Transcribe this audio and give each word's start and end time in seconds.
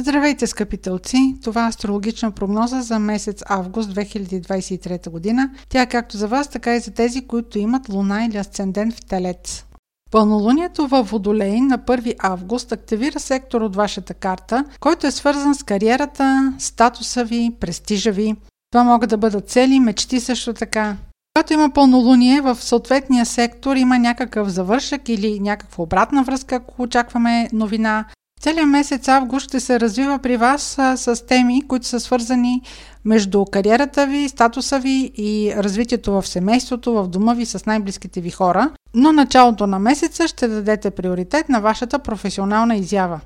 Здравейте, 0.00 0.46
скъпи 0.46 0.76
телци! 0.76 1.34
Това 1.44 1.64
е 1.64 1.68
астрологична 1.68 2.30
прогноза 2.30 2.80
за 2.80 2.98
месец 2.98 3.42
август 3.46 3.94
2023 3.94 5.10
година. 5.10 5.50
Тя 5.68 5.82
е 5.82 5.88
както 5.88 6.16
за 6.16 6.28
вас, 6.28 6.48
така 6.48 6.76
и 6.76 6.80
за 6.80 6.90
тези, 6.90 7.26
които 7.26 7.58
имат 7.58 7.88
луна 7.88 8.24
или 8.24 8.36
асцендент 8.36 8.94
в 8.94 9.06
телец. 9.06 9.64
Пълнолунието 10.10 10.86
във 10.86 11.10
Водолей 11.10 11.60
на 11.60 11.78
1 11.78 12.14
август 12.18 12.72
активира 12.72 13.20
сектор 13.20 13.60
от 13.60 13.76
вашата 13.76 14.14
карта, 14.14 14.64
който 14.80 15.06
е 15.06 15.10
свързан 15.10 15.54
с 15.54 15.62
кариерата, 15.62 16.52
статуса 16.58 17.24
ви, 17.24 17.50
престижа 17.60 18.12
ви. 18.12 18.36
Това 18.72 18.84
могат 18.84 19.10
да 19.10 19.16
бъдат 19.16 19.50
цели, 19.50 19.80
мечти 19.80 20.20
също 20.20 20.54
така. 20.54 20.96
Когато 21.36 21.52
има 21.52 21.70
пълнолуние, 21.70 22.40
в 22.40 22.56
съответния 22.56 23.26
сектор 23.26 23.76
има 23.76 23.98
някакъв 23.98 24.48
завършък 24.48 25.08
или 25.08 25.40
някаква 25.40 25.84
обратна 25.84 26.22
връзка, 26.22 26.54
ако 26.54 26.82
очакваме 26.82 27.48
новина. 27.52 28.04
Целият 28.40 28.68
месец 28.68 29.08
август 29.08 29.46
ще 29.46 29.60
се 29.60 29.80
развива 29.80 30.18
при 30.18 30.36
вас 30.36 30.78
а, 30.78 30.96
с 30.96 31.26
теми, 31.26 31.62
които 31.68 31.86
са 31.86 32.00
свързани 32.00 32.62
между 33.04 33.44
кариерата 33.44 34.06
ви, 34.06 34.28
статуса 34.28 34.78
ви 34.78 35.12
и 35.16 35.52
развитието 35.56 36.12
в 36.12 36.26
семейството, 36.26 36.92
в 36.92 37.08
дома 37.08 37.34
ви 37.34 37.46
с 37.46 37.66
най-близките 37.66 38.20
ви 38.20 38.30
хора, 38.30 38.70
но 38.94 39.12
началото 39.12 39.66
на 39.66 39.78
месеца 39.78 40.28
ще 40.28 40.48
дадете 40.48 40.90
приоритет 40.90 41.48
на 41.48 41.60
вашата 41.60 41.98
професионална 41.98 42.76
изява. 42.76 43.20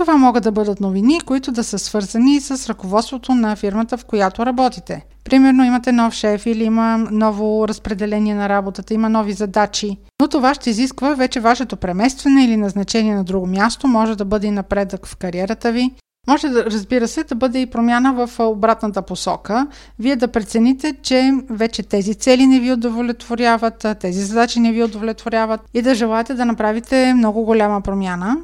Това 0.00 0.16
могат 0.16 0.44
да 0.44 0.52
бъдат 0.52 0.80
новини, 0.80 1.20
които 1.20 1.52
да 1.52 1.64
са 1.64 1.78
свързани 1.78 2.40
с 2.40 2.68
ръководството 2.68 3.34
на 3.34 3.56
фирмата, 3.56 3.96
в 3.96 4.04
която 4.04 4.46
работите. 4.46 5.04
Примерно 5.24 5.64
имате 5.64 5.92
нов 5.92 6.14
шеф 6.14 6.46
или 6.46 6.64
има 6.64 6.98
ново 7.10 7.68
разпределение 7.68 8.34
на 8.34 8.48
работата, 8.48 8.94
има 8.94 9.08
нови 9.08 9.32
задачи. 9.32 9.96
Но 10.20 10.28
това 10.28 10.54
ще 10.54 10.70
изисква 10.70 11.14
вече 11.14 11.40
вашето 11.40 11.76
преместване 11.76 12.44
или 12.44 12.56
назначение 12.56 13.14
на 13.14 13.24
друго 13.24 13.46
място, 13.46 13.88
може 13.88 14.16
да 14.16 14.24
бъде 14.24 14.46
и 14.46 14.50
напредък 14.50 15.06
в 15.06 15.16
кариерата 15.16 15.72
ви. 15.72 15.90
Може 16.26 16.48
да, 16.48 16.64
разбира 16.64 17.08
се, 17.08 17.24
да 17.24 17.34
бъде 17.34 17.60
и 17.60 17.66
промяна 17.66 18.12
в 18.12 18.30
обратната 18.40 19.02
посока. 19.02 19.66
Вие 19.98 20.16
да 20.16 20.28
прецените, 20.28 20.96
че 21.02 21.32
вече 21.50 21.82
тези 21.82 22.14
цели 22.14 22.46
не 22.46 22.60
ви 22.60 22.72
удовлетворяват, 22.72 23.86
тези 24.00 24.24
задачи 24.24 24.60
не 24.60 24.72
ви 24.72 24.84
удовлетворяват 24.84 25.60
и 25.74 25.82
да 25.82 25.94
желаете 25.94 26.34
да 26.34 26.44
направите 26.44 27.14
много 27.14 27.44
голяма 27.44 27.80
промяна. 27.80 28.36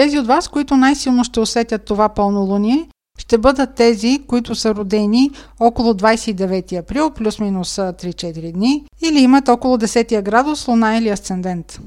Тези 0.00 0.18
от 0.18 0.26
вас, 0.26 0.48
които 0.48 0.76
най-силно 0.76 1.24
ще 1.24 1.40
усетят 1.40 1.84
това 1.84 2.08
пълнолуние, 2.08 2.88
ще 3.18 3.38
бъдат 3.38 3.74
тези, 3.74 4.18
които 4.26 4.54
са 4.54 4.74
родени 4.74 5.30
около 5.60 5.92
29 5.92 6.78
април, 6.78 7.10
плюс-минус 7.10 7.76
3-4 7.76 8.52
дни, 8.52 8.84
или 9.02 9.20
имат 9.20 9.48
около 9.48 9.76
10 9.76 10.22
градус, 10.22 10.68
луна 10.68 10.96
или 10.96 11.08
асцендент. 11.08 11.80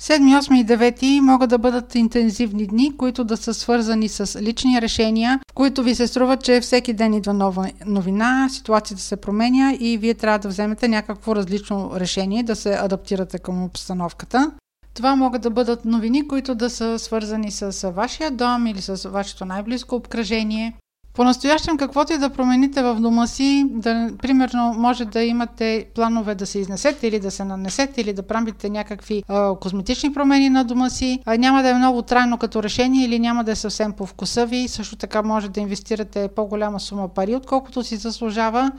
7, 0.00 0.40
8 0.40 0.60
и 0.60 0.66
9 0.66 1.20
могат 1.20 1.50
да 1.50 1.58
бъдат 1.58 1.94
интензивни 1.94 2.66
дни, 2.66 2.96
които 2.96 3.24
да 3.24 3.36
са 3.36 3.54
свързани 3.54 4.08
с 4.08 4.42
лични 4.42 4.82
решения, 4.82 5.40
в 5.50 5.54
които 5.54 5.82
ви 5.82 5.94
се 5.94 6.06
струва, 6.06 6.36
че 6.36 6.60
всеки 6.60 6.92
ден 6.92 7.14
идва 7.14 7.34
нова 7.34 7.70
новина, 7.86 8.48
ситуацията 8.50 9.02
се 9.02 9.16
променя 9.16 9.72
и 9.80 9.98
вие 9.98 10.14
трябва 10.14 10.38
да 10.38 10.48
вземете 10.48 10.88
някакво 10.88 11.36
различно 11.36 11.90
решение, 11.94 12.42
да 12.42 12.56
се 12.56 12.74
адаптирате 12.74 13.38
към 13.38 13.64
обстановката. 13.64 14.50
Това 14.94 15.16
могат 15.16 15.42
да 15.42 15.50
бъдат 15.50 15.84
новини, 15.84 16.28
които 16.28 16.54
да 16.54 16.70
са 16.70 16.98
свързани 16.98 17.50
с 17.50 17.90
вашия 17.90 18.30
дом 18.30 18.66
или 18.66 18.82
с 18.82 19.08
вашето 19.08 19.44
най-близко 19.44 19.94
обкръжение. 19.94 20.76
По-настоящем, 21.14 21.76
каквото 21.76 22.12
и 22.12 22.18
да 22.18 22.30
промените 22.30 22.82
в 22.82 22.94
дома 22.94 23.26
си, 23.26 23.64
да, 23.70 24.10
примерно 24.22 24.74
може 24.76 25.04
да 25.04 25.22
имате 25.22 25.86
планове 25.94 26.34
да 26.34 26.46
се 26.46 26.58
изнесете 26.58 27.06
или 27.06 27.20
да 27.20 27.30
се 27.30 27.44
нанесете 27.44 28.00
или 28.00 28.12
да 28.12 28.22
правите 28.22 28.70
някакви 28.70 29.22
а, 29.28 29.54
козметични 29.54 30.12
промени 30.12 30.50
на 30.50 30.64
дома 30.64 30.90
си, 30.90 31.20
а, 31.26 31.36
няма 31.36 31.62
да 31.62 31.68
е 31.68 31.74
много 31.74 32.02
трайно 32.02 32.38
като 32.38 32.62
решение 32.62 33.04
или 33.04 33.18
няма 33.18 33.44
да 33.44 33.52
е 33.52 33.56
съвсем 33.56 33.92
по 33.92 34.06
вкуса 34.06 34.46
ви. 34.46 34.68
Също 34.68 34.96
така 34.96 35.22
може 35.22 35.48
да 35.48 35.60
инвестирате 35.60 36.28
по-голяма 36.36 36.80
сума 36.80 37.08
пари, 37.08 37.36
отколкото 37.36 37.82
си 37.82 37.96
заслужава, 37.96 38.72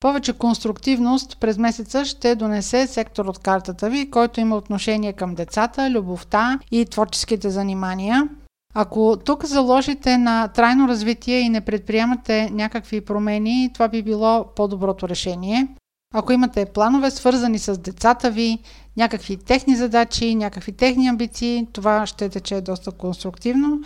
повече 0.00 0.32
конструктивност 0.32 1.36
през 1.40 1.58
месеца 1.58 2.04
ще 2.04 2.34
донесе 2.34 2.86
сектор 2.86 3.24
от 3.24 3.38
картата 3.38 3.90
ви, 3.90 4.10
който 4.10 4.40
има 4.40 4.56
отношение 4.56 5.12
към 5.12 5.34
децата, 5.34 5.90
любовта 5.90 6.58
и 6.70 6.86
творческите 6.86 7.50
занимания. 7.50 8.28
Ако 8.74 9.16
тук 9.24 9.44
заложите 9.44 10.18
на 10.18 10.48
трайно 10.48 10.88
развитие 10.88 11.40
и 11.40 11.48
не 11.48 11.60
предприемате 11.60 12.50
някакви 12.52 13.00
промени, 13.00 13.70
това 13.74 13.88
би 13.88 14.02
било 14.02 14.44
по-доброто 14.56 15.08
решение. 15.08 15.68
Ако 16.14 16.32
имате 16.32 16.66
планове 16.66 17.10
свързани 17.10 17.58
с 17.58 17.78
децата 17.78 18.30
ви, 18.30 18.58
някакви 18.96 19.36
техни 19.36 19.76
задачи, 19.76 20.34
някакви 20.34 20.72
техни 20.72 21.08
амбиции, 21.08 21.66
това 21.72 22.06
ще 22.06 22.28
тече 22.28 22.60
доста 22.60 22.90
конструктивно. 22.90 23.80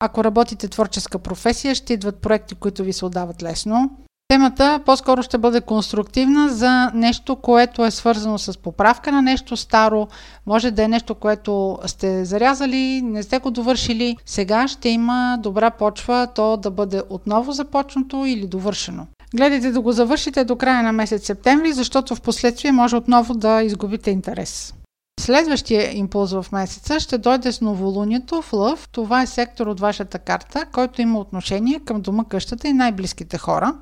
Ако 0.00 0.24
работите 0.24 0.68
творческа 0.68 1.18
професия, 1.18 1.74
ще 1.74 1.92
идват 1.92 2.20
проекти, 2.20 2.54
които 2.54 2.84
ви 2.84 2.92
се 2.92 3.04
отдават 3.04 3.42
лесно. 3.42 3.90
Темата 4.28 4.80
по-скоро 4.86 5.22
ще 5.22 5.38
бъде 5.38 5.60
конструктивна 5.60 6.48
за 6.48 6.90
нещо, 6.94 7.36
което 7.36 7.84
е 7.84 7.90
свързано 7.90 8.38
с 8.38 8.58
поправка 8.58 9.12
на 9.12 9.22
нещо 9.22 9.56
старо. 9.56 10.08
Може 10.46 10.70
да 10.70 10.84
е 10.84 10.88
нещо, 10.88 11.14
което 11.14 11.78
сте 11.86 12.24
зарязали, 12.24 13.02
не 13.02 13.22
сте 13.22 13.38
го 13.38 13.50
довършили. 13.50 14.16
Сега 14.26 14.68
ще 14.68 14.88
има 14.88 15.38
добра 15.42 15.70
почва 15.70 16.28
то 16.34 16.56
да 16.56 16.70
бъде 16.70 17.02
отново 17.10 17.52
започнато 17.52 18.24
или 18.26 18.46
довършено. 18.46 19.06
Гледайте 19.34 19.70
да 19.70 19.80
го 19.80 19.92
завършите 19.92 20.44
до 20.44 20.56
края 20.56 20.82
на 20.82 20.92
месец 20.92 21.26
септември, 21.26 21.72
защото 21.72 22.14
в 22.14 22.20
последствие 22.20 22.72
може 22.72 22.96
отново 22.96 23.34
да 23.34 23.62
изгубите 23.62 24.10
интерес. 24.10 24.74
Следващия 25.20 25.96
импулс 25.96 26.32
в 26.32 26.46
месеца 26.52 27.00
ще 27.00 27.18
дойде 27.18 27.52
с 27.52 27.60
новолунието 27.60 28.42
в 28.42 28.52
Лъв. 28.52 28.88
Това 28.88 29.22
е 29.22 29.26
сектор 29.26 29.66
от 29.66 29.80
вашата 29.80 30.18
карта, 30.18 30.64
който 30.72 31.02
има 31.02 31.18
отношение 31.18 31.80
към 31.84 32.00
дома, 32.00 32.24
къщата 32.24 32.68
и 32.68 32.72
най-близките 32.72 33.38
хора. 33.38 33.74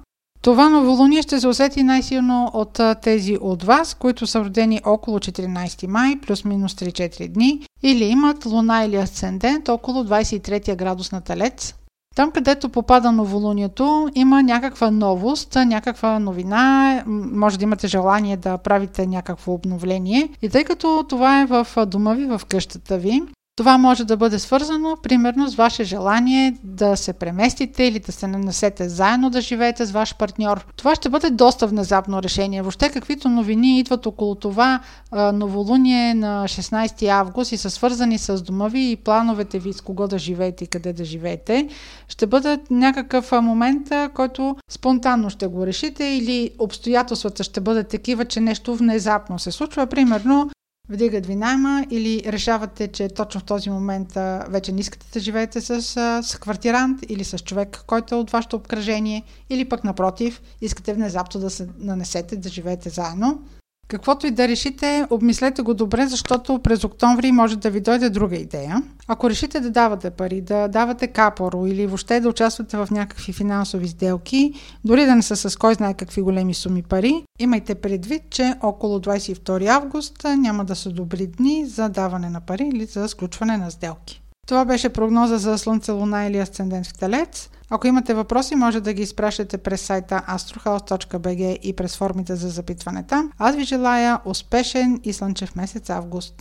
Това 0.44 0.68
новолуние 0.68 1.22
ще 1.22 1.40
се 1.40 1.48
усети 1.48 1.82
най-силно 1.82 2.50
от 2.54 2.80
тези 3.02 3.38
от 3.40 3.62
вас, 3.62 3.94
които 3.94 4.26
са 4.26 4.40
родени 4.40 4.80
около 4.86 5.18
14 5.18 5.86
май, 5.86 6.16
плюс-минус 6.26 6.74
3-4 6.74 7.28
дни, 7.28 7.66
или 7.82 8.04
имат 8.04 8.46
луна 8.46 8.84
или 8.84 8.96
асцендент 8.96 9.68
около 9.68 10.04
23 10.04 10.76
градус 10.76 11.12
на 11.12 11.20
Телец. 11.20 11.74
Там, 12.16 12.30
където 12.30 12.68
попада 12.68 13.12
новолунието, 13.12 14.08
има 14.14 14.42
някаква 14.42 14.90
новост, 14.90 15.54
някаква 15.54 16.18
новина, 16.18 17.02
може 17.06 17.58
да 17.58 17.64
имате 17.64 17.88
желание 17.88 18.36
да 18.36 18.58
правите 18.58 19.06
някакво 19.06 19.52
обновление. 19.52 20.28
И 20.42 20.48
тъй 20.48 20.64
като 20.64 21.04
това 21.08 21.40
е 21.40 21.46
в 21.46 21.66
дома 21.86 22.14
ви, 22.14 22.26
в 22.26 22.40
къщата 22.48 22.98
ви, 22.98 23.22
това 23.56 23.78
може 23.78 24.04
да 24.04 24.16
бъде 24.16 24.38
свързано, 24.38 24.96
примерно, 25.02 25.48
с 25.48 25.54
ваше 25.54 25.84
желание 25.84 26.56
да 26.64 26.96
се 26.96 27.12
преместите 27.12 27.84
или 27.84 27.98
да 27.98 28.12
се 28.12 28.26
нанесете 28.26 28.88
заедно 28.88 29.30
да 29.30 29.40
живеете 29.40 29.86
с 29.86 29.92
ваш 29.92 30.16
партньор. 30.16 30.66
Това 30.76 30.94
ще 30.94 31.08
бъде 31.08 31.30
доста 31.30 31.66
внезапно 31.66 32.22
решение. 32.22 32.62
Въобще, 32.62 32.88
каквито 32.88 33.28
новини 33.28 33.78
идват 33.78 34.06
около 34.06 34.34
това 34.34 34.80
новолуние 35.12 36.14
на 36.14 36.44
16 36.44 37.08
август 37.08 37.52
и 37.52 37.56
са 37.56 37.70
свързани 37.70 38.18
с 38.18 38.42
дома 38.42 38.68
ви 38.68 38.90
и 38.90 38.96
плановете 38.96 39.58
ви 39.58 39.72
с 39.72 39.80
кого 39.80 40.08
да 40.08 40.18
живеете 40.18 40.64
и 40.64 40.66
къде 40.66 40.92
да 40.92 41.04
живеете, 41.04 41.68
ще 42.08 42.26
бъде 42.26 42.58
някакъв 42.70 43.32
момент, 43.32 43.88
който 44.14 44.56
спонтанно 44.70 45.30
ще 45.30 45.46
го 45.46 45.66
решите 45.66 46.04
или 46.04 46.50
обстоятелствата 46.58 47.44
ще 47.44 47.60
бъдат 47.60 47.88
такива, 47.88 48.24
че 48.24 48.40
нещо 48.40 48.74
внезапно 48.76 49.38
се 49.38 49.50
случва. 49.50 49.86
Примерно, 49.86 50.50
вдигат 50.88 51.26
ви 51.26 51.34
найма 51.34 51.86
или 51.90 52.22
решавате, 52.26 52.88
че 52.88 53.08
точно 53.08 53.40
в 53.40 53.44
този 53.44 53.70
момент 53.70 54.12
вече 54.48 54.72
не 54.72 54.80
искате 54.80 55.06
да 55.12 55.20
живеете 55.20 55.60
с, 55.60 55.82
с 56.22 56.38
квартирант 56.40 57.00
или 57.08 57.24
с 57.24 57.38
човек, 57.38 57.84
който 57.86 58.14
е 58.14 58.18
от 58.18 58.30
вашето 58.30 58.56
обкръжение, 58.56 59.22
или 59.50 59.68
пък 59.68 59.84
напротив, 59.84 60.42
искате 60.60 60.94
внезапно 60.94 61.40
да 61.40 61.50
се 61.50 61.68
нанесете 61.78 62.36
да 62.36 62.48
живеете 62.48 62.90
заедно. 62.90 63.42
Каквото 63.88 64.26
и 64.26 64.30
да 64.30 64.48
решите, 64.48 65.06
обмислете 65.10 65.62
го 65.62 65.74
добре, 65.74 66.06
защото 66.06 66.58
през 66.58 66.84
октомври 66.84 67.32
може 67.32 67.56
да 67.56 67.70
ви 67.70 67.80
дойде 67.80 68.10
друга 68.10 68.36
идея. 68.36 68.82
Ако 69.06 69.30
решите 69.30 69.60
да 69.60 69.70
давате 69.70 70.10
пари, 70.10 70.40
да 70.40 70.68
давате 70.68 71.06
капоро 71.06 71.66
или 71.66 71.86
въобще 71.86 72.20
да 72.20 72.28
участвате 72.28 72.76
в 72.76 72.88
някакви 72.90 73.32
финансови 73.32 73.88
сделки, 73.88 74.52
дори 74.84 75.06
да 75.06 75.14
не 75.14 75.22
са 75.22 75.36
с 75.36 75.56
кой 75.56 75.74
знае 75.74 75.94
какви 75.94 76.22
големи 76.22 76.54
суми 76.54 76.82
пари, 76.82 77.24
имайте 77.38 77.74
предвид, 77.74 78.22
че 78.30 78.54
около 78.62 78.98
22 78.98 79.66
август 79.66 80.24
няма 80.38 80.64
да 80.64 80.76
са 80.76 80.90
добри 80.90 81.26
дни 81.26 81.66
за 81.66 81.88
даване 81.88 82.30
на 82.30 82.40
пари 82.40 82.70
или 82.74 82.84
за 82.84 83.08
сключване 83.08 83.56
на 83.56 83.70
сделки. 83.70 84.23
Това 84.46 84.64
беше 84.64 84.88
прогноза 84.88 85.38
за 85.38 85.58
Слънце, 85.58 85.92
Луна 85.92 86.24
или 86.24 86.38
Асцендент 86.38 86.86
в 86.86 86.98
Телец. 86.98 87.50
Ако 87.70 87.86
имате 87.86 88.14
въпроси, 88.14 88.54
може 88.54 88.80
да 88.80 88.92
ги 88.92 89.02
изпращате 89.02 89.58
през 89.58 89.80
сайта 89.80 90.22
astrohouse.bg 90.28 91.58
и 91.62 91.72
през 91.72 91.96
формите 91.96 92.36
за 92.36 92.48
запитване 92.48 93.02
там. 93.02 93.30
Аз 93.38 93.56
ви 93.56 93.64
желая 93.64 94.20
успешен 94.24 95.00
и 95.04 95.12
слънчев 95.12 95.56
месец 95.56 95.90
август! 95.90 96.34